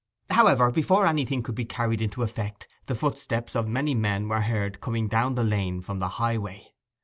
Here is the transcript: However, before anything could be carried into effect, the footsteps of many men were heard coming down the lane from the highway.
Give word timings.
However, 0.31 0.71
before 0.71 1.05
anything 1.05 1.43
could 1.43 1.53
be 1.53 1.63
carried 1.63 2.01
into 2.01 2.23
effect, 2.23 2.67
the 2.87 2.95
footsteps 2.95 3.55
of 3.55 3.67
many 3.67 3.93
men 3.93 4.27
were 4.27 4.41
heard 4.41 4.81
coming 4.81 5.07
down 5.07 5.35
the 5.35 5.43
lane 5.43 5.79
from 5.79 5.99
the 5.99 6.07
highway. 6.17 6.73